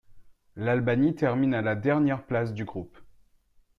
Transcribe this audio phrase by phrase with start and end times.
[0.55, 2.97] L'Albanie termine à la dernière place du groupe.